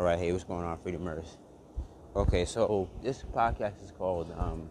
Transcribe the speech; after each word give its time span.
All 0.00 0.06
right, 0.06 0.18
hey, 0.18 0.32
what's 0.32 0.44
going 0.44 0.64
on, 0.64 0.78
Freedom 0.78 1.02
Murders? 1.02 1.36
Okay, 2.16 2.46
so 2.46 2.88
this 3.02 3.22
podcast 3.34 3.84
is 3.84 3.90
called 3.90 4.34
um, 4.38 4.70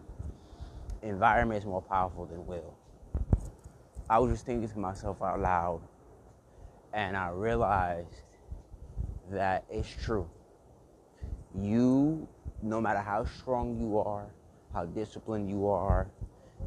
Environment 1.02 1.56
is 1.56 1.64
More 1.64 1.82
Powerful 1.82 2.26
Than 2.26 2.44
Will. 2.48 2.74
I 4.10 4.18
was 4.18 4.32
just 4.32 4.44
thinking 4.44 4.68
to 4.68 4.78
myself 4.80 5.22
out 5.22 5.38
loud, 5.38 5.82
and 6.92 7.16
I 7.16 7.28
realized 7.28 8.22
that 9.30 9.62
it's 9.70 9.88
true. 10.02 10.28
You, 11.54 12.26
no 12.60 12.80
matter 12.80 12.98
how 12.98 13.24
strong 13.24 13.78
you 13.78 13.98
are, 14.00 14.26
how 14.74 14.86
disciplined 14.86 15.48
you 15.48 15.68
are, 15.68 16.08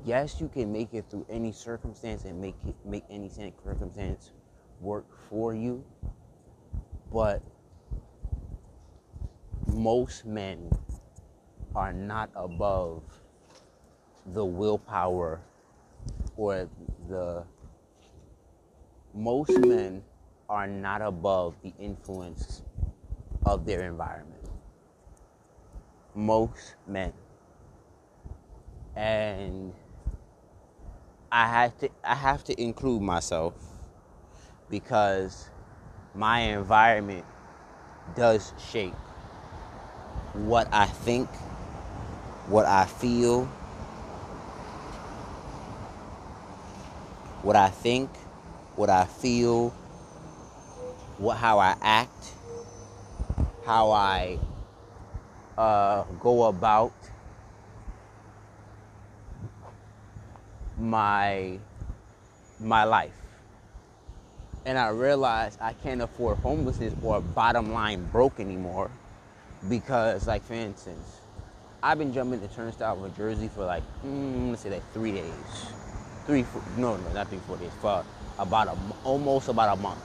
yes, 0.05 0.39
you 0.39 0.48
can 0.48 0.71
make 0.71 0.93
it 0.93 1.04
through 1.09 1.25
any 1.30 1.52
circumstance 1.52 2.23
and 2.23 2.39
make 2.39 2.55
it 2.66 2.75
make 2.86 3.04
any 3.09 3.30
circumstance 3.30 4.32
work 4.80 5.04
for 5.30 5.54
you, 5.54 5.84
but 7.11 7.41
most 9.73 10.25
men 10.25 10.71
are 11.75 11.93
not 11.93 12.29
above 12.36 13.04
the 14.25 14.46
willpower 14.46 15.41
or 16.36 16.69
the 17.09 17.43
most 19.13 19.57
men 19.59 20.04
are 20.49 20.68
not 20.68 21.01
above 21.01 21.55
the 21.61 21.73
influence 21.79 22.61
of 23.46 23.65
their 23.65 23.82
environment. 23.83 24.43
Most 26.15 26.75
men. 26.87 27.13
And 28.96 29.74
I 31.32 31.47
have 31.47 31.77
to 31.79 31.89
I 32.03 32.16
have 32.16 32.44
to 32.45 32.61
include 32.61 33.02
myself 33.02 33.55
because 34.69 35.49
my 36.13 36.39
environment 36.41 37.25
does 38.16 38.53
shape 38.71 38.94
what 40.33 40.67
I 40.72 40.88
think, 40.88 41.30
what 42.47 42.66
I 42.66 42.85
feel, 42.85 43.45
what 47.44 47.55
I 47.55 47.69
think, 47.69 48.09
what 48.75 48.89
I 48.89 49.05
feel, 49.05 49.69
what 51.19 51.38
how 51.38 51.59
I 51.59 51.75
act, 51.81 52.33
how 53.66 53.91
I 53.91 54.39
uh, 55.58 56.03
go 56.19 56.45
about 56.45 56.93
my 60.80 61.59
my 62.59 62.83
life. 62.86 63.11
And 64.65 64.80
I 64.80 64.88
realized 64.89 65.59
I 65.61 65.73
can't 65.73 66.02
afford 66.02 66.38
homelessness 66.38 66.95
or 67.03 67.21
bottom 67.21 67.73
line 67.73 68.05
broke 68.11 68.39
anymore 68.39 68.89
because, 69.69 70.28
like, 70.28 70.44
for 70.44 70.53
instance, 70.53 71.19
I've 71.81 71.97
been 71.97 72.14
jumping 72.14 72.39
the 72.42 72.47
turnstile 72.47 73.03
of 73.03 73.17
Jersey 73.17 73.50
for 73.53 73.66
like, 73.66 73.83
mm, 74.05 74.52
let's 74.52 74.61
say 74.61 74.70
like 74.70 74.94
three 74.94 75.11
days. 75.11 75.33
Three, 76.25 76.44
four, 76.44 76.61
no, 76.78 76.95
no, 76.95 77.11
not 77.11 77.28
three, 77.28 77.39
four 77.45 77.58
days, 77.58 77.72
for 77.81 78.05
about 78.39 78.70
a, 78.70 78.78
almost 79.03 79.50
about 79.50 79.78
a 79.78 79.81
month. 79.81 80.00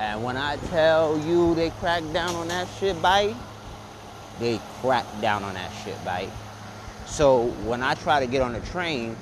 And 0.00 0.24
when 0.24 0.36
I 0.36 0.56
tell 0.56 1.18
you 1.20 1.54
they 1.54 1.70
crack 1.70 2.02
down 2.12 2.34
on 2.34 2.48
that 2.48 2.68
shit, 2.80 3.00
bite, 3.00 3.36
they 4.40 4.60
crack 4.80 5.06
down 5.20 5.44
on 5.44 5.54
that 5.54 5.70
shit, 5.84 6.04
bite. 6.04 6.30
So 7.06 7.46
when 7.64 7.82
I 7.82 7.94
try 7.94 8.18
to 8.18 8.26
get 8.26 8.42
on 8.42 8.52
the 8.52 8.60
train, 8.60 9.16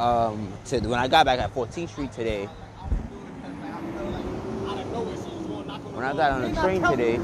um, 0.00 0.52
to 0.66 0.80
when 0.80 0.98
I 0.98 1.06
got 1.06 1.26
back 1.26 1.38
at 1.38 1.54
14th 1.54 1.90
Street 1.90 2.12
today, 2.12 2.46
when 5.94 6.04
I 6.04 6.12
got 6.14 6.32
on 6.32 6.42
the 6.42 6.60
train 6.60 6.82
today, 6.82 7.18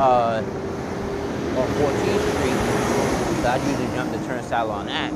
uh, 0.00 0.42
on 1.56 1.68
14th 1.76 2.20
Street, 2.38 3.42
so 3.42 3.48
I 3.48 3.56
usually 3.56 3.94
jump 3.94 4.10
the 4.12 4.26
turnstile 4.26 4.70
on 4.70 4.86
that. 4.86 5.12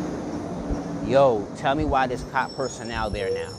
Yo, 1.08 1.46
tell 1.56 1.74
me 1.74 1.86
why 1.86 2.06
there's 2.06 2.22
cop 2.24 2.54
personnel 2.54 3.08
there 3.08 3.32
now. 3.32 3.50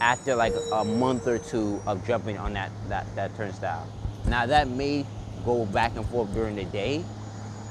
After 0.00 0.34
like 0.34 0.52
a 0.72 0.84
month 0.84 1.26
or 1.26 1.38
two 1.38 1.80
of 1.86 2.06
jumping 2.06 2.36
on 2.36 2.52
that, 2.52 2.70
that, 2.88 3.06
that 3.14 3.34
turnstile. 3.36 3.88
Now 4.26 4.44
that 4.44 4.68
may 4.68 5.06
go 5.46 5.64
back 5.64 5.96
and 5.96 6.04
forth 6.06 6.34
during 6.34 6.56
the 6.56 6.64
day, 6.64 7.02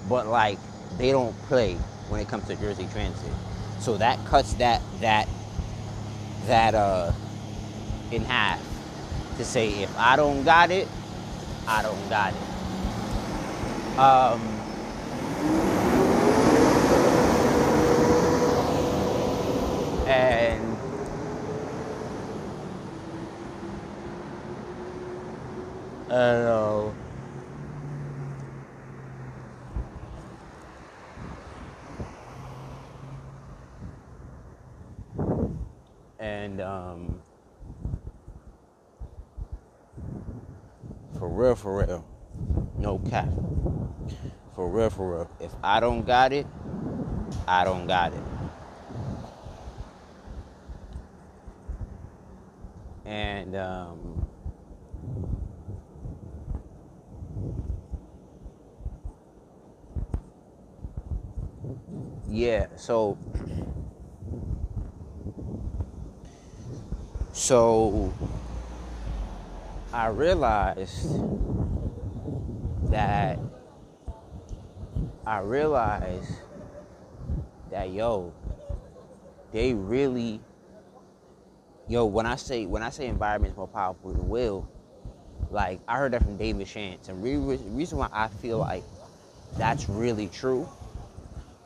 but 0.10 0.26
like 0.26 0.58
they 0.98 1.12
don't 1.12 1.40
play 1.44 1.76
when 2.10 2.20
it 2.20 2.28
comes 2.28 2.48
to 2.48 2.56
Jersey 2.56 2.88
Transit. 2.92 3.32
So 3.80 3.98
that 3.98 4.18
cuts 4.26 4.54
that 4.56 4.82
that 5.02 5.28
that 6.46 6.74
uh 6.74 7.12
in 8.12 8.24
half 8.24 8.60
to 9.38 9.46
say 9.46 9.84
if 9.84 9.96
I 9.98 10.16
don't 10.16 10.44
got 10.44 10.72
it, 10.72 10.88
I 11.68 11.82
don't 11.82 12.08
got 12.10 12.36
it. 12.36 14.00
Um 14.00 14.64
and 20.06 20.78
I 26.10 26.14
don't 26.16 26.44
know. 26.44 26.96
And 36.20 36.62
um, 36.62 37.22
for 41.24 41.30
real, 41.30 41.56
for 41.56 41.78
real, 41.78 42.06
no 42.78 43.00
cap. 43.00 43.30
For 44.56 44.68
real, 44.68 44.90
for 44.90 45.10
real. 45.10 45.30
If 45.40 45.52
I 45.64 45.80
don't 45.80 46.06
got 46.06 46.34
it, 46.34 46.46
I 47.48 47.64
don't 47.64 47.88
got 47.88 48.12
it. 48.12 48.20
And 53.06 53.56
um, 53.56 54.28
yeah, 62.28 62.68
so 62.76 63.18
so 67.32 68.14
I 69.94 70.08
realized 70.08 71.22
that 72.90 73.38
I 75.24 75.40
realized 75.40 76.32
that 77.70 77.92
yo, 77.92 78.34
they 79.52 79.76
really 79.76 80.42
yo 81.88 82.06
when 82.06 82.26
I 82.26 82.38
say 82.38 82.66
when 82.66 82.82
I 82.82 82.90
say 82.90 83.06
environment 83.06 83.52
is 83.52 83.58
more 83.58 83.68
powerful 83.68 84.12
than 84.12 84.28
will, 84.28 84.68
like 85.52 85.80
I 85.88 85.98
heard 85.98 86.14
that 86.14 86.24
from 86.24 86.38
David 86.38 86.66
Shantz, 86.66 87.08
and 87.08 87.24
the 87.24 87.38
reason 87.70 88.00
why 88.00 88.10
I 88.12 88.30
feel 88.30 88.58
like 88.58 88.84
that's 89.60 89.88
really 89.88 90.28
true 90.28 90.68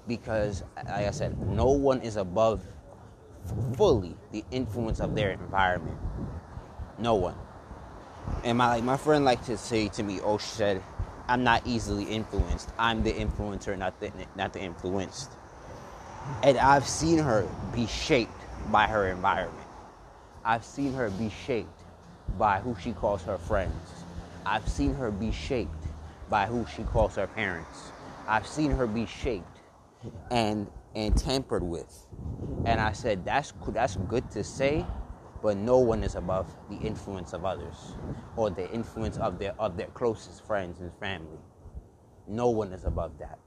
because 0.06 0.64
like 0.76 1.06
I 1.06 1.12
said, 1.12 1.40
no 1.48 1.70
one 1.70 2.02
is 2.02 2.18
above 2.18 2.62
fully 3.78 4.18
the 4.34 4.44
influence 4.52 5.00
of 5.00 5.16
their 5.16 5.32
environment. 5.32 5.98
No 7.00 7.16
one. 7.16 7.36
And 8.44 8.58
my 8.58 8.68
like 8.76 8.84
my 8.84 8.98
friend 8.98 9.26
liked 9.26 9.46
to 9.48 9.58
say 9.58 9.90
to 9.90 10.04
me, 10.04 10.20
"Oh, 10.22 10.38
she 10.38 10.48
said, 10.48 10.84
I'm 11.28 11.44
not 11.44 11.66
easily 11.66 12.06
influenced. 12.06 12.70
I'm 12.80 13.04
the 13.04 13.14
influencer, 13.14 13.78
not 13.78 14.00
the 14.00 14.12
not 14.36 14.54
the 14.54 14.62
influenced." 14.62 15.32
And 16.44 16.58
I've 16.58 16.88
seen 16.88 17.20
her 17.20 17.48
be 17.74 17.88
shaped 17.88 18.42
by 18.72 18.88
her 18.88 19.08
environment. 19.08 19.68
I've 20.44 20.66
seen 20.66 20.94
her 20.94 21.10
be 21.10 21.30
shaped 21.30 21.82
by 22.38 22.60
who 22.60 22.76
she 22.80 22.92
calls 22.94 23.24
her 23.24 23.38
friends. 23.38 24.06
I've 24.46 24.68
seen 24.68 24.94
her 24.96 25.12
be 25.12 25.31
shaped 25.31 25.84
by 26.30 26.46
who 26.46 26.66
she 26.66 26.84
calls 26.84 27.16
her 27.16 27.28
parents. 27.28 27.92
I've 28.28 28.48
seen 28.48 28.72
her 28.72 28.88
be 28.88 29.06
shaped 29.06 29.60
and 30.31 30.69
and 30.96 31.16
tampered 31.18 31.63
with. 31.63 32.06
And 32.66 32.81
I 32.81 32.92
said, 32.92 33.25
that's 33.25 33.54
that's 33.69 33.96
good 34.07 34.30
to 34.31 34.44
say, 34.44 34.86
but 35.48 35.56
no 35.56 35.78
one 35.78 36.04
is 36.04 36.16
above 36.16 36.54
the 36.70 36.76
influence 36.86 37.32
of 37.32 37.46
others 37.46 37.96
or 38.36 38.50
the 38.50 38.70
influence 38.74 39.16
of 39.16 39.40
their 39.40 39.54
of 39.58 39.78
their 39.78 39.88
closest 39.94 40.46
friends 40.46 40.82
and 40.82 40.92
family. 40.96 41.40
No 42.28 42.50
one 42.50 42.74
is 42.74 42.84
above 42.84 43.18
that. 43.20 43.40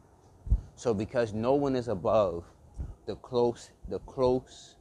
So 0.76 0.94
because 0.94 1.34
no 1.34 1.52
one 1.52 1.76
is 1.76 1.88
above 1.88 2.44
the 3.04 3.16
close 3.16 3.68
the 3.90 3.98
close 3.98 4.76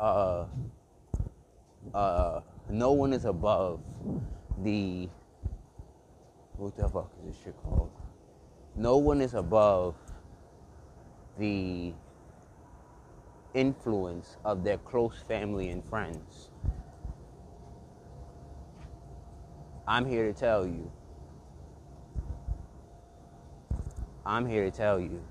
uh 0.00 0.46
uh 1.92 2.40
no 2.70 2.92
one 2.92 3.12
is 3.12 3.26
above 3.26 3.82
the 4.62 5.10
what 6.56 6.74
the 6.78 6.88
fuck 6.88 7.12
is 7.20 7.34
this 7.34 7.44
shit 7.44 7.56
called? 7.64 7.92
No 8.74 8.96
one 8.96 9.20
is 9.20 9.34
above 9.34 9.94
the 11.38 11.92
influence 13.56 14.36
of 14.44 14.62
their 14.62 14.76
close 14.78 15.24
family 15.26 15.70
and 15.70 15.82
friends. 15.82 16.50
I'm 19.88 20.04
here 20.04 20.30
to 20.30 20.38
tell 20.38 20.66
you. 20.66 20.90
I'm 24.26 24.46
here 24.46 24.64
to 24.64 24.70
tell 24.70 25.00
you. 25.00 25.22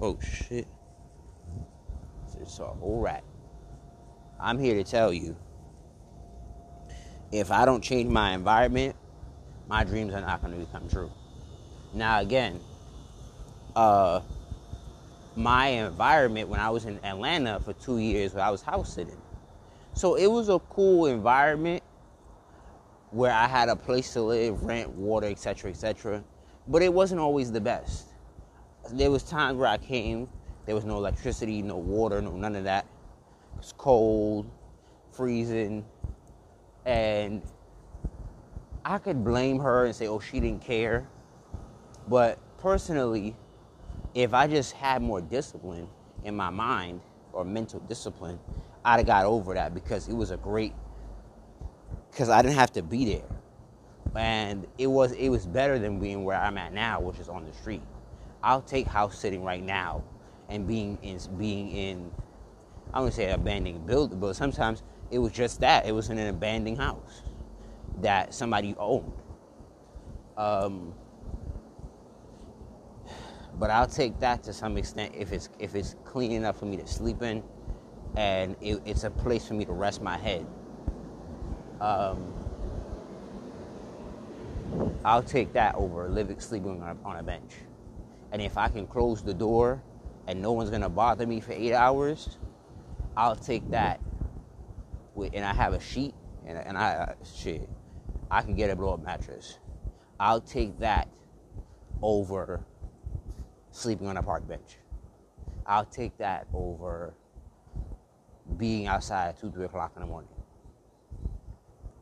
Oh 0.00 0.18
shit. 0.20 0.66
Saw 2.46 2.72
a 2.72 2.74
whole 2.74 3.00
rat. 3.00 3.24
I'm 4.38 4.58
here 4.58 4.74
to 4.74 4.84
tell 4.84 5.12
you. 5.12 5.34
If 7.32 7.50
I 7.50 7.64
don't 7.64 7.82
change 7.82 8.10
my 8.10 8.34
environment, 8.34 8.94
my 9.66 9.82
dreams 9.82 10.12
are 10.12 10.20
not 10.20 10.42
going 10.42 10.52
to 10.52 10.58
become 10.58 10.86
true. 10.90 11.10
Now 11.94 12.20
again, 12.20 12.60
uh 13.74 14.20
my 15.36 15.66
environment 15.66 16.48
when 16.48 16.60
I 16.60 16.70
was 16.70 16.84
in 16.84 17.04
Atlanta 17.04 17.60
for 17.60 17.72
two 17.72 17.98
years 17.98 18.34
where 18.34 18.44
I 18.44 18.50
was 18.50 18.62
house 18.62 18.92
sitting. 18.92 19.20
So 19.92 20.16
it 20.16 20.26
was 20.26 20.48
a 20.48 20.58
cool 20.58 21.06
environment 21.06 21.82
where 23.10 23.32
I 23.32 23.46
had 23.46 23.68
a 23.68 23.76
place 23.76 24.12
to 24.14 24.22
live, 24.22 24.62
rent, 24.64 24.90
water, 24.90 25.28
etc., 25.28 25.70
etc. 25.70 26.24
But 26.66 26.82
it 26.82 26.92
wasn't 26.92 27.20
always 27.20 27.52
the 27.52 27.60
best. 27.60 28.08
There 28.90 29.10
was 29.10 29.22
times 29.22 29.56
where 29.56 29.68
I 29.68 29.78
came, 29.78 30.28
there 30.66 30.74
was 30.74 30.84
no 30.84 30.96
electricity, 30.96 31.62
no 31.62 31.76
water, 31.76 32.20
no 32.20 32.32
none 32.32 32.56
of 32.56 32.64
that. 32.64 32.86
It 33.54 33.58
was 33.58 33.72
cold, 33.76 34.50
freezing, 35.12 35.84
and 36.84 37.42
I 38.84 38.98
could 38.98 39.24
blame 39.24 39.58
her 39.60 39.86
and 39.86 39.94
say, 39.94 40.06
"Oh, 40.08 40.18
she 40.18 40.40
didn't 40.40 40.62
care." 40.62 41.06
But 42.08 42.38
personally, 42.58 43.36
if 44.14 44.32
I 44.34 44.46
just 44.46 44.72
had 44.74 45.02
more 45.02 45.20
discipline 45.20 45.88
in 46.24 46.36
my 46.36 46.50
mind 46.50 47.00
or 47.32 47.44
mental 47.44 47.80
discipline, 47.80 48.38
I'd 48.84 48.98
have 48.98 49.06
got 49.06 49.26
over 49.26 49.54
that 49.54 49.74
because 49.74 50.08
it 50.08 50.14
was 50.14 50.30
a 50.30 50.36
great 50.36 50.72
because 52.10 52.28
I 52.28 52.42
didn't 52.42 52.56
have 52.56 52.72
to 52.72 52.82
be 52.82 53.04
there. 53.06 53.28
And 54.14 54.66
it 54.78 54.86
was 54.86 55.12
it 55.12 55.28
was 55.28 55.46
better 55.46 55.78
than 55.78 55.98
being 55.98 56.24
where 56.24 56.38
I'm 56.38 56.56
at 56.58 56.72
now, 56.72 57.00
which 57.00 57.18
is 57.18 57.28
on 57.28 57.44
the 57.44 57.52
street. 57.52 57.82
I'll 58.42 58.62
take 58.62 58.86
house 58.86 59.18
sitting 59.18 59.42
right 59.42 59.62
now 59.62 60.04
and 60.48 60.66
being 60.66 60.98
in 61.02 61.18
being 61.36 61.70
in 61.70 62.10
I 62.92 63.00
wouldn't 63.00 63.14
say 63.14 63.30
abandoned 63.32 63.86
building, 63.86 64.20
but 64.20 64.34
sometimes 64.36 64.82
it 65.10 65.18
was 65.18 65.32
just 65.32 65.60
that. 65.60 65.86
It 65.86 65.92
was 65.92 66.10
in 66.10 66.18
an 66.18 66.28
abandoned 66.28 66.78
house 66.78 67.22
that 68.02 68.32
somebody 68.34 68.76
owned. 68.78 69.12
Um, 70.36 70.94
but 73.58 73.70
I'll 73.70 73.86
take 73.86 74.18
that 74.20 74.42
to 74.44 74.52
some 74.52 74.76
extent 74.76 75.14
if 75.16 75.32
it's 75.32 75.48
if 75.58 75.74
it's 75.74 75.94
clean 76.04 76.32
enough 76.32 76.58
for 76.58 76.66
me 76.66 76.76
to 76.76 76.86
sleep 76.86 77.22
in, 77.22 77.42
and 78.16 78.56
it, 78.60 78.80
it's 78.84 79.04
a 79.04 79.10
place 79.10 79.46
for 79.46 79.54
me 79.54 79.64
to 79.64 79.72
rest 79.72 80.02
my 80.02 80.16
head. 80.16 80.46
Um, 81.80 82.32
I'll 85.04 85.22
take 85.22 85.52
that 85.52 85.74
over 85.74 86.08
living 86.08 86.40
sleeping 86.40 86.82
on 86.82 86.98
a, 87.04 87.08
on 87.08 87.16
a 87.16 87.22
bench, 87.22 87.52
and 88.32 88.42
if 88.42 88.56
I 88.56 88.68
can 88.68 88.86
close 88.86 89.22
the 89.22 89.34
door 89.34 89.82
and 90.26 90.40
no 90.40 90.52
one's 90.52 90.70
gonna 90.70 90.88
bother 90.88 91.26
me 91.26 91.40
for 91.40 91.52
eight 91.52 91.74
hours, 91.74 92.38
I'll 93.16 93.36
take 93.36 93.68
that. 93.70 94.00
And 95.16 95.44
I 95.44 95.54
have 95.54 95.74
a 95.74 95.80
sheet, 95.80 96.12
and, 96.44 96.58
and 96.58 96.76
I 96.76 97.14
shit, 97.24 97.68
I 98.30 98.42
can 98.42 98.56
get 98.56 98.70
a 98.70 98.76
blow 98.76 98.94
up 98.94 99.04
mattress. 99.04 99.58
I'll 100.18 100.40
take 100.40 100.78
that 100.80 101.08
over 102.02 102.64
sleeping 103.74 104.06
on 104.06 104.16
a 104.16 104.22
park 104.22 104.46
bench. 104.48 104.78
I'll 105.66 105.84
take 105.84 106.16
that 106.18 106.46
over 106.54 107.12
being 108.56 108.86
outside 108.86 109.30
at 109.30 109.40
two, 109.40 109.50
three 109.50 109.64
o'clock 109.64 109.92
in 109.96 110.02
the 110.02 110.06
morning. 110.06 110.30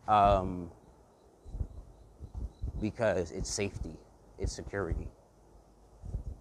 Um, 0.07 0.71
because 2.81 3.31
it's 3.31 3.49
safety, 3.49 3.97
it's 4.39 4.53
security. 4.53 5.09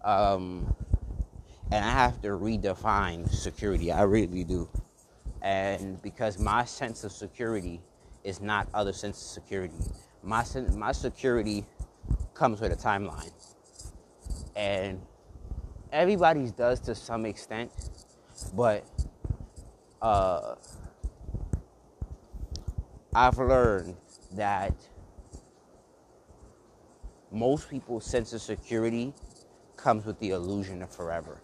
Um, 0.04 0.74
and 1.70 1.84
I 1.84 1.90
have 1.90 2.20
to 2.22 2.28
redefine 2.28 3.28
security. 3.30 3.90
I 3.90 4.02
really 4.02 4.44
do. 4.44 4.68
And 5.40 6.00
because 6.02 6.38
my 6.38 6.64
sense 6.64 7.04
of 7.04 7.12
security 7.12 7.80
is 8.22 8.40
not 8.40 8.68
other 8.74 8.92
sense 8.92 9.20
of 9.22 9.28
security. 9.28 9.74
My 10.22 10.44
my 10.74 10.92
security 10.92 11.64
comes 12.34 12.60
with 12.60 12.72
a 12.72 12.76
timeline. 12.76 13.32
And 14.54 15.00
everybody's 15.92 16.52
does 16.52 16.80
to 16.80 16.94
some 16.94 17.26
extent, 17.26 17.70
but 18.54 18.84
uh, 20.00 20.56
I've 23.14 23.38
learned 23.38 23.96
that 24.32 24.74
most 27.30 27.68
people's 27.70 28.04
sense 28.04 28.32
of 28.32 28.40
security 28.40 29.12
comes 29.76 30.06
with 30.06 30.18
the 30.18 30.30
illusion 30.30 30.82
of 30.82 30.90
forever. 30.90 31.40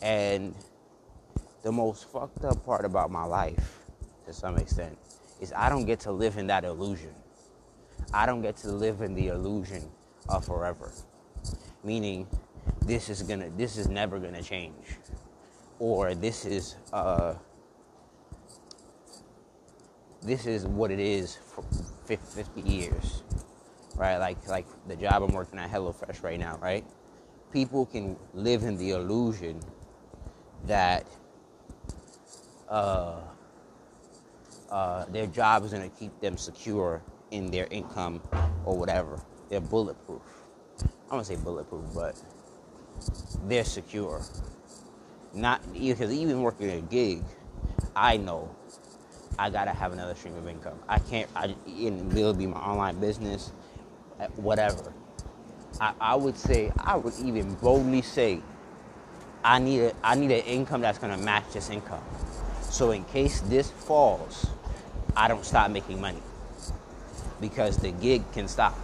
And 0.00 0.54
the 1.62 1.72
most 1.72 2.10
fucked 2.10 2.44
up 2.44 2.64
part 2.64 2.84
about 2.84 3.10
my 3.10 3.24
life, 3.24 3.80
to 4.26 4.32
some 4.32 4.56
extent, 4.56 4.96
is 5.40 5.52
I 5.54 5.68
don't 5.68 5.84
get 5.84 6.00
to 6.00 6.12
live 6.12 6.38
in 6.38 6.46
that 6.46 6.64
illusion. 6.64 7.14
I 8.12 8.26
don't 8.26 8.42
get 8.42 8.56
to 8.58 8.68
live 8.68 9.00
in 9.00 9.14
the 9.14 9.28
illusion 9.28 9.90
of 10.28 10.44
forever. 10.44 10.92
Meaning, 11.82 12.26
this 12.88 13.10
is 13.10 13.22
gonna 13.22 13.50
this 13.56 13.76
is 13.76 13.86
never 13.86 14.18
gonna 14.18 14.42
change. 14.42 14.98
Or 15.78 16.14
this 16.14 16.44
is 16.44 16.76
uh 16.92 17.34
this 20.22 20.46
is 20.46 20.66
what 20.66 20.90
it 20.90 20.98
is 20.98 21.36
for 21.36 21.62
50 22.06 22.60
years 22.62 23.22
right? 23.98 24.16
Like 24.16 24.48
like 24.48 24.66
the 24.86 24.96
job 24.96 25.22
i'm 25.22 25.32
working 25.32 25.58
at 25.58 25.70
HelloFresh 25.70 26.22
right 26.22 26.38
now 26.38 26.58
right? 26.62 26.84
People 27.52 27.84
can 27.84 28.16
live 28.32 28.62
in 28.62 28.76
the 28.76 28.90
illusion 28.90 29.60
that 30.66 31.06
uh, 32.68 33.20
uh, 34.70 35.04
their 35.06 35.26
job 35.26 35.64
is 35.64 35.72
going 35.72 35.88
to 35.88 35.96
keep 35.96 36.18
them 36.20 36.36
secure 36.36 37.02
in 37.30 37.50
their 37.50 37.66
income 37.70 38.20
or 38.64 38.76
whatever. 38.76 39.20
They're 39.48 39.60
bulletproof. 39.60 40.22
I 40.82 41.14
don't 41.14 41.24
say 41.24 41.36
bulletproof 41.36 41.84
but 41.94 42.20
they're 43.46 43.64
secure. 43.64 44.22
Not 45.34 45.60
because 45.72 46.12
even 46.12 46.42
working 46.42 46.70
a 46.70 46.80
gig, 46.80 47.22
I 47.94 48.16
know 48.16 48.54
I 49.38 49.50
gotta 49.50 49.70
have 49.70 49.92
another 49.92 50.14
stream 50.14 50.36
of 50.36 50.48
income. 50.48 50.78
I 50.88 50.98
can't. 50.98 51.28
I 51.36 51.54
it'll 51.66 52.34
be 52.34 52.46
my 52.46 52.58
online 52.58 52.98
business, 52.98 53.52
uh, 54.18 54.26
whatever. 54.36 54.92
I, 55.80 55.92
I 56.00 56.14
would 56.16 56.36
say 56.36 56.72
I 56.78 56.96
would 56.96 57.14
even 57.22 57.54
boldly 57.54 58.02
say 58.02 58.40
I 59.44 59.58
need 59.60 59.80
a, 59.80 59.92
I 60.02 60.16
need 60.16 60.32
an 60.32 60.44
income 60.44 60.80
that's 60.80 60.98
gonna 60.98 61.18
match 61.18 61.52
this 61.52 61.70
income. 61.70 62.02
So 62.62 62.90
in 62.90 63.04
case 63.04 63.40
this 63.42 63.70
falls, 63.70 64.46
I 65.16 65.28
don't 65.28 65.44
stop 65.44 65.70
making 65.70 66.00
money 66.00 66.22
because 67.40 67.76
the 67.76 67.92
gig 67.92 68.22
can 68.32 68.48
stop. 68.48 68.76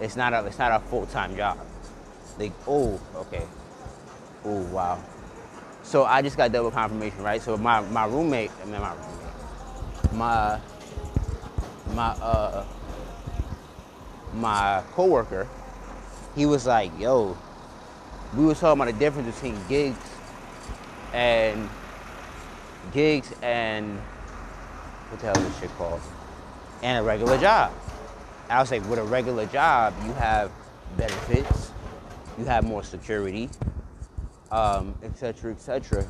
It's 0.00 0.16
not 0.16 0.34
a 0.34 0.44
it's 0.44 0.58
not 0.58 0.72
a 0.72 0.84
full 0.86 1.06
time 1.06 1.36
job. 1.36 1.58
They 2.38 2.52
oh 2.66 3.00
okay. 3.14 3.46
Oh 4.44 4.62
wow. 4.72 5.02
So 5.82 6.04
I 6.04 6.22
just 6.22 6.36
got 6.36 6.50
double 6.50 6.70
confirmation, 6.70 7.22
right? 7.22 7.40
So 7.40 7.56
my, 7.56 7.80
my 7.80 8.06
roommate, 8.06 8.50
I 8.62 8.64
mean 8.64 8.80
my 8.80 8.94
roommate, 8.94 10.12
my 10.12 10.60
my 11.94 12.08
uh 12.22 12.64
my 14.34 14.82
coworker, 14.92 15.46
he 16.34 16.46
was 16.46 16.66
like, 16.66 16.90
yo, 16.98 17.36
we 18.36 18.44
was 18.44 18.58
talking 18.58 18.80
about 18.80 18.92
the 18.92 18.98
difference 18.98 19.34
between 19.34 19.56
gigs 19.68 19.98
and 21.12 21.68
gigs 22.92 23.32
and 23.42 23.98
what 25.08 25.20
the 25.20 25.26
hell 25.26 25.38
is 25.38 25.48
this 25.48 25.60
shit 25.60 25.76
called? 25.76 26.00
And 26.82 26.98
a 26.98 27.02
regular 27.02 27.38
job. 27.38 27.72
I 28.50 28.60
was 28.60 28.70
like, 28.70 28.88
with 28.90 28.98
a 28.98 29.04
regular 29.04 29.46
job, 29.46 29.94
you 30.04 30.12
have 30.14 30.50
benefits, 30.96 31.70
you 32.38 32.44
have 32.44 32.64
more 32.64 32.82
security, 32.82 33.48
um, 34.50 34.94
et 35.02 35.16
cetera, 35.16 35.52
et 35.52 35.60
cetera. 35.60 36.04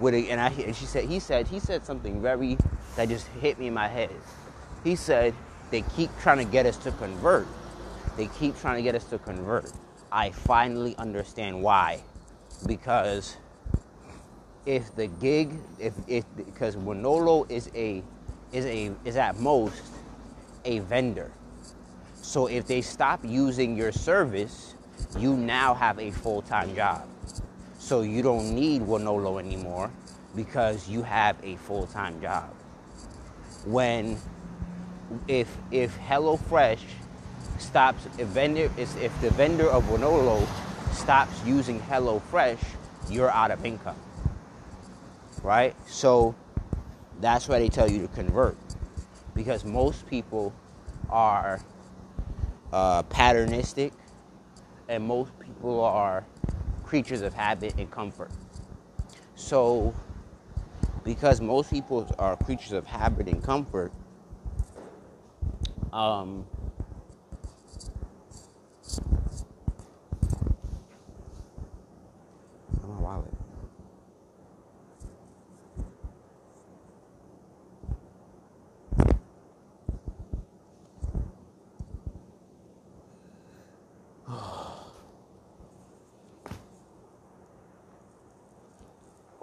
With 0.00 0.14
a, 0.14 0.28
and 0.30 0.40
I 0.40 0.48
and 0.48 0.74
she 0.74 0.86
said 0.86 1.04
he 1.04 1.20
said 1.20 1.46
he 1.46 1.60
said 1.60 1.84
something 1.86 2.20
very 2.20 2.58
that 2.96 3.08
just 3.08 3.26
hit 3.40 3.58
me 3.58 3.68
in 3.68 3.74
my 3.74 3.88
head. 3.88 4.10
He 4.82 4.96
said 4.96 5.34
they 5.70 5.82
keep 5.96 6.10
trying 6.20 6.38
to 6.38 6.44
get 6.44 6.66
us 6.66 6.76
to 6.78 6.92
convert. 6.92 7.46
They 8.16 8.26
keep 8.38 8.58
trying 8.60 8.76
to 8.76 8.82
get 8.82 8.94
us 8.94 9.04
to 9.06 9.18
convert. 9.18 9.72
I 10.10 10.30
finally 10.30 10.96
understand 10.98 11.62
why, 11.62 12.02
because 12.66 13.36
if 14.66 14.94
the 14.96 15.06
gig, 15.06 15.54
if 15.78 15.94
if 16.08 16.24
because 16.36 16.76
Wonolo 16.76 17.50
is 17.50 17.70
a 17.74 18.02
is 18.52 18.66
a 18.66 18.92
is 19.04 19.16
at 19.16 19.38
most 19.38 19.92
a 20.64 20.80
vendor. 20.80 21.30
So 22.22 22.46
if 22.46 22.66
they 22.66 22.80
stop 22.80 23.20
using 23.24 23.76
your 23.76 23.92
service, 23.92 24.73
you 25.18 25.36
now 25.36 25.74
have 25.74 25.98
a 25.98 26.10
full 26.10 26.42
time 26.42 26.74
job. 26.74 27.08
So 27.78 28.02
you 28.02 28.22
don't 28.22 28.54
need 28.54 28.82
Wonolo 28.82 29.38
anymore 29.38 29.90
because 30.34 30.88
you 30.88 31.02
have 31.02 31.36
a 31.42 31.56
full 31.56 31.86
time 31.86 32.20
job. 32.20 32.50
When 33.64 34.18
if 35.28 35.56
if 35.70 35.98
HelloFresh 36.00 36.80
stops 37.58 38.06
if 38.18 38.26
vendor 38.28 38.70
is 38.76 38.94
if 38.96 39.18
the 39.20 39.30
vendor 39.30 39.68
of 39.68 39.84
Wonolo 39.84 40.46
stops 40.92 41.32
using 41.44 41.80
HelloFresh, 41.80 42.58
you're 43.10 43.30
out 43.30 43.50
of 43.50 43.64
income. 43.64 43.96
Right? 45.42 45.74
So 45.86 46.34
that's 47.20 47.48
why 47.48 47.58
they 47.58 47.68
tell 47.68 47.90
you 47.90 48.00
to 48.02 48.08
convert. 48.08 48.56
Because 49.34 49.64
most 49.64 50.06
people 50.08 50.54
are 51.10 51.60
uh, 52.72 53.02
patternistic 53.04 53.92
and 54.88 55.04
most 55.04 55.30
people 55.40 55.80
are 55.82 56.24
creatures 56.84 57.22
of 57.22 57.34
habit 57.34 57.74
and 57.78 57.90
comfort. 57.90 58.30
So, 59.34 59.94
because 61.04 61.40
most 61.40 61.70
people 61.70 62.12
are 62.18 62.36
creatures 62.36 62.72
of 62.72 62.86
habit 62.86 63.28
and 63.28 63.42
comfort, 63.42 63.92
um, 65.92 66.46
my 72.86 72.98
wallet. 72.98 73.34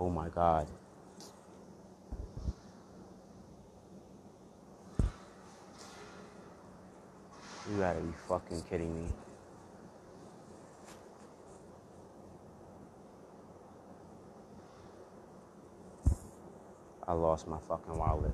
Oh 0.02 0.10
my 0.10 0.30
God. 0.30 0.66
You 7.70 7.78
gotta 7.78 8.00
be 8.00 8.12
fucking 8.28 8.64
kidding 8.64 8.96
me. 8.96 9.08
I 17.08 17.14
lost 17.14 17.48
my 17.48 17.60
fucking 17.68 17.96
wallet. 17.96 18.34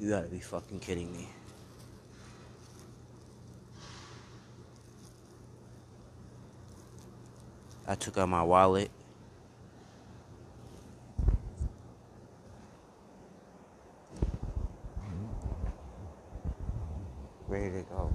You 0.00 0.08
gotta 0.08 0.28
be 0.28 0.40
fucking 0.40 0.80
kidding 0.80 1.12
me. 1.12 1.28
I 7.90 7.94
took 7.94 8.18
out 8.18 8.28
my 8.28 8.42
wallet. 8.42 8.90
Where 17.46 17.60
did 17.60 17.76
it 17.76 17.88
go? 17.88 18.12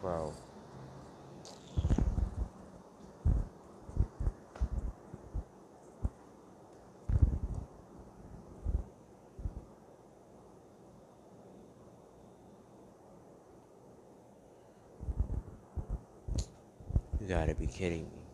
Bro. 0.00 0.32
You 17.19 17.19
gotta 17.30 17.54
be 17.54 17.66
kidding 17.68 18.02
me. 18.02 18.24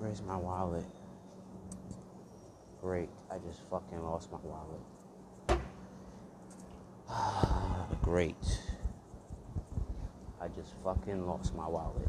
Where's 0.00 0.20
my 0.22 0.36
wallet? 0.36 0.84
Great, 2.80 3.08
I 3.30 3.38
just 3.38 3.60
fucking 3.70 4.02
lost 4.02 4.32
my 4.32 4.38
wallet. 4.42 5.62
Ah, 7.08 7.86
great. 8.02 8.34
I 10.40 10.48
just 10.48 10.72
fucking 10.82 11.28
lost 11.28 11.54
my 11.54 11.68
wallet. 11.68 12.08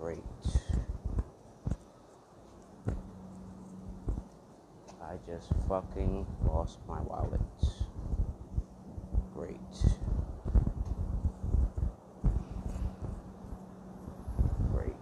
Great. 0.00 0.31
I 5.12 5.16
just 5.30 5.50
fucking 5.68 6.26
lost 6.46 6.78
my 6.88 6.98
wallet. 7.02 7.40
Great. 9.34 9.58
Great. 14.72 14.94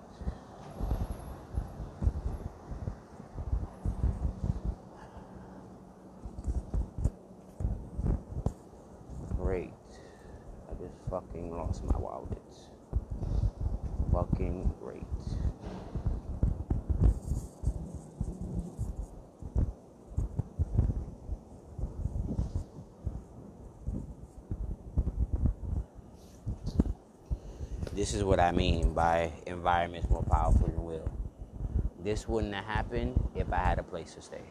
Great. 9.36 9.70
I 10.68 10.82
just 10.82 10.96
fucking 11.08 11.52
lost 11.56 11.84
my 11.84 11.98
wallet. 12.00 12.42
Fucking 14.12 14.74
great. 14.80 15.04
This 28.10 28.18
is 28.18 28.24
what 28.24 28.40
I 28.40 28.50
mean 28.50 28.92
by 28.92 29.30
environments 29.46 30.10
more 30.10 30.24
powerful 30.24 30.66
than 30.66 30.82
will. 30.82 31.08
This 32.02 32.26
wouldn't 32.26 32.52
have 32.52 32.64
happened 32.64 33.14
if 33.36 33.52
I 33.52 33.58
had 33.58 33.78
a 33.78 33.84
place 33.84 34.14
to 34.14 34.20
stay. 34.20 34.42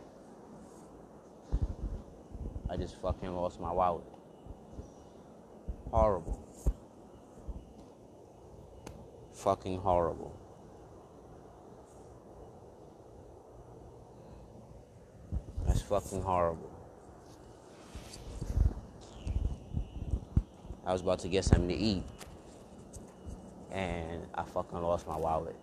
I 2.69 2.77
just 2.77 3.01
fucking 3.01 3.35
lost 3.35 3.59
my 3.59 3.69
wallet. 3.69 4.05
Horrible. 5.91 6.39
Fucking 9.33 9.79
horrible. 9.79 10.39
That's 15.67 15.81
fucking 15.81 16.21
horrible. 16.21 16.71
I 20.85 20.93
was 20.93 21.01
about 21.01 21.19
to 21.19 21.27
get 21.27 21.43
something 21.43 21.67
to 21.67 21.75
eat 21.75 22.03
and 23.71 24.25
I 24.35 24.43
fucking 24.43 24.81
lost 24.81 25.07
my 25.07 25.17
wallet. 25.17 25.55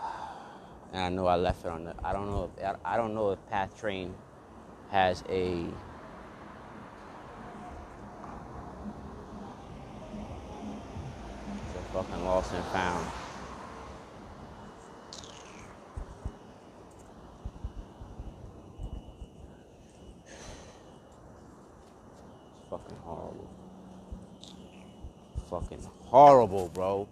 And 0.93 1.01
I 1.01 1.09
know 1.09 1.25
I 1.25 1.35
left 1.37 1.65
it 1.65 1.71
on 1.71 1.85
the. 1.85 1.95
I 2.03 2.13
don't 2.13 2.29
know 2.29 2.51
if 2.55 2.75
I 2.85 2.97
don't 2.97 3.15
know 3.15 3.31
if 3.31 3.39
Path 3.49 3.75
Train 3.79 4.13
has 4.91 5.23
a 5.27 5.65
it's 11.65 11.75
a 11.75 11.82
fucking 11.93 12.25
lost 12.25 12.51
and 12.53 12.65
found. 12.65 13.05
It's 22.55 22.69
fucking 22.71 22.97
horrible. 23.03 23.49
Fucking 25.51 25.87
horrible, 26.05 26.71
bro. 26.73 27.07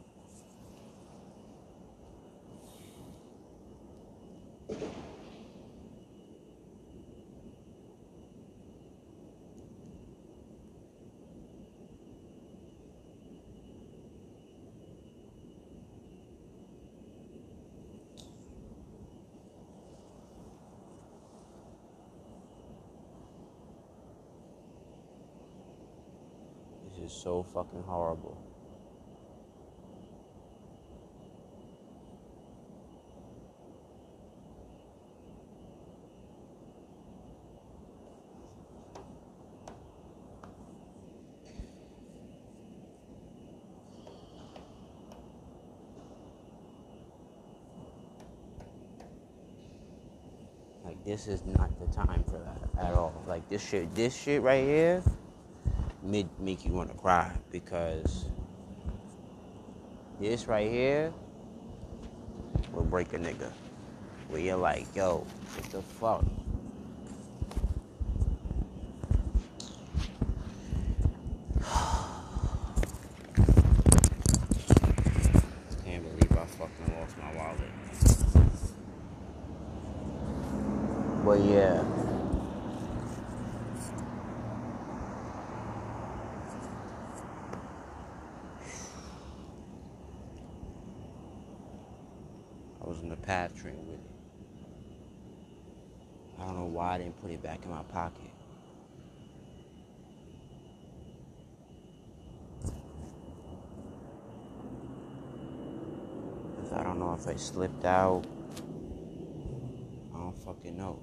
Is 27.11 27.21
so 27.21 27.43
fucking 27.43 27.83
horrible. 27.83 28.37
Like 50.83 51.03
this 51.05 51.27
is 51.27 51.43
not 51.45 51.69
the 51.79 51.87
time 51.93 52.23
for 52.23 52.39
that 52.39 52.85
at 52.85 52.93
all. 52.93 53.13
Like 53.27 53.47
this 53.49 53.67
shit, 53.67 53.93
this 53.95 54.15
shit 54.15 54.41
right 54.41 54.63
here, 54.63 55.03
made 56.03 56.27
make 56.39 56.65
you 56.65 56.71
want 56.71 56.89
to 56.89 56.97
cry 56.97 57.31
because 57.51 58.25
this 60.19 60.47
right 60.47 60.69
here 60.69 61.13
will 62.71 62.83
break 62.83 63.13
a 63.13 63.17
nigga. 63.17 63.51
Where 64.29 64.39
you're 64.39 64.55
like, 64.55 64.87
yo, 64.95 65.25
what 65.55 65.71
the 65.71 65.81
fuck? 65.81 66.23
Can't 75.83 76.03
believe 76.03 76.31
I 76.31 76.45
fucking 76.45 76.95
lost 76.97 77.17
my 77.17 77.35
wallet. 77.35 77.71
But 81.25 81.39
yeah. 81.41 81.83
I 92.81 92.87
was 92.87 92.99
in 93.01 93.09
the 93.09 93.15
path 93.17 93.55
train 93.61 93.75
with 93.87 93.99
it. 93.99 94.11
I 96.39 96.45
don't 96.45 96.57
know 96.57 96.65
why 96.65 96.95
I 96.95 96.97
didn't 96.99 97.21
put 97.21 97.31
it 97.31 97.43
back 97.43 97.59
in 97.63 97.71
my 97.71 97.83
pocket. 97.83 98.31
I 106.73 106.83
don't 106.83 106.99
know 106.99 107.13
if 107.13 107.27
I 107.27 107.35
slipped 107.35 107.83
out. 107.83 108.23
I 110.15 110.17
don't 110.17 110.37
fucking 110.37 110.77
know. 110.77 110.99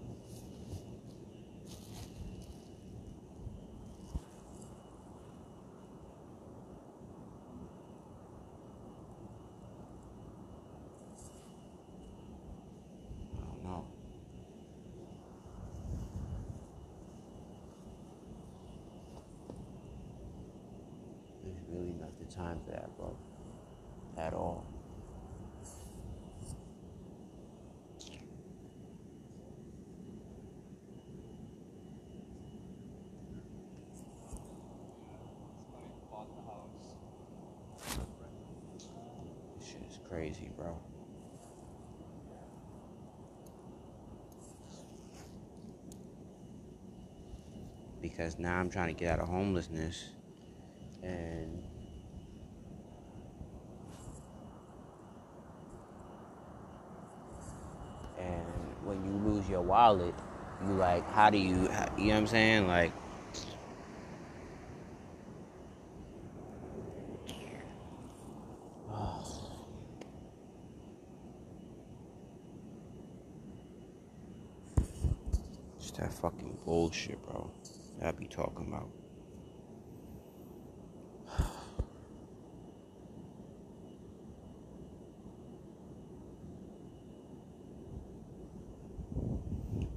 I 13.35 13.41
don't 13.47 13.65
know. 13.65 13.85
There's 21.45 21.57
really 21.71 21.95
not 22.01 22.19
the 22.19 22.25
time 22.39 22.61
for 22.65 22.71
that, 22.71 22.97
bro. 22.97 23.17
At 24.17 24.33
all. 24.33 24.65
This 39.59 39.69
shit 39.69 39.83
is 39.91 39.99
crazy, 40.09 40.51
bro. 40.57 40.79
Because 48.01 48.39
now 48.39 48.59
I'm 48.59 48.71
trying 48.71 48.95
to 48.95 48.95
get 48.95 49.13
out 49.13 49.19
of 49.19 49.29
homelessness 49.29 50.11
and 51.03 51.65
and 58.19 58.45
when 58.85 59.05
you 59.05 59.13
lose 59.31 59.49
your 59.49 59.63
wallet, 59.63 60.15
you 60.67 60.73
like 60.73 61.09
how 61.13 61.31
do 61.31 61.39
you 61.39 61.55
you 61.55 61.59
know 61.59 61.67
what 61.67 62.15
I'm 62.15 62.27
saying? 62.27 62.67
Like 62.67 62.93
that 75.99 76.13
fucking 76.13 76.59
bullshit, 76.65 77.21
bro. 77.25 77.51
That 77.99 78.09
I 78.09 78.13
be 78.13 78.27
talking 78.27 78.69
about. 78.69 78.89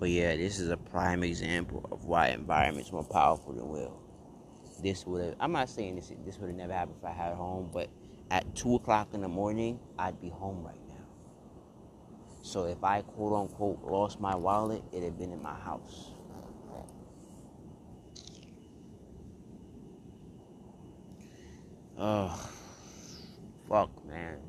But 0.01 0.09
yeah, 0.09 0.35
this 0.35 0.57
is 0.57 0.69
a 0.69 0.77
prime 0.77 1.21
example 1.23 1.87
of 1.91 2.05
why 2.05 2.29
environment's 2.29 2.91
more 2.91 3.03
powerful 3.03 3.53
than 3.53 3.69
will. 3.69 4.01
This 4.81 5.05
would 5.05 5.23
have, 5.23 5.35
I'm 5.39 5.51
not 5.51 5.69
saying 5.69 5.95
this 5.95 6.11
this 6.25 6.39
would 6.39 6.47
have 6.47 6.57
never 6.57 6.73
happened 6.73 6.95
if 6.97 7.05
I 7.05 7.11
had 7.11 7.35
home, 7.35 7.69
but 7.71 7.87
at 8.31 8.55
2 8.55 8.73
o'clock 8.77 9.09
in 9.13 9.21
the 9.21 9.27
morning, 9.27 9.79
I'd 9.99 10.19
be 10.19 10.29
home 10.29 10.63
right 10.63 10.73
now. 10.89 11.05
So 12.41 12.65
if 12.65 12.83
I 12.83 13.03
quote 13.03 13.41
unquote 13.41 13.83
lost 13.83 14.19
my 14.19 14.33
wallet, 14.33 14.81
it'd 14.91 15.03
have 15.03 15.19
been 15.19 15.33
in 15.33 15.43
my 15.43 15.53
house. 15.53 16.13
Oh, 21.95 22.49
fuck, 23.69 23.91
man. 24.07 24.39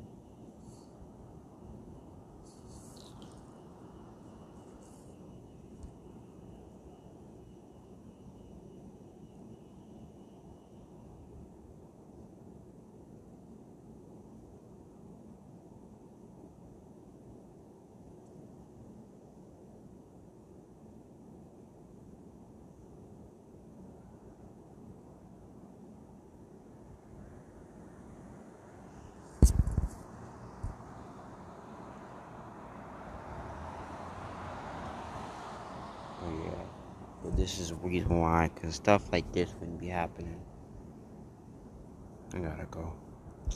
But 36.21 36.29
yeah, 36.45 36.63
but 37.21 37.22
this 37.37 37.59
is 37.59 37.69
the 37.69 37.75
reason 37.75 38.19
why, 38.19 38.51
because 38.53 38.75
stuff 38.75 39.11
like 39.11 39.31
this 39.31 39.49
wouldn't 39.59 39.79
be 39.79 39.87
happening. 39.87 40.41
I 42.33 42.39
gotta 42.39 42.65
go. 42.71 43.02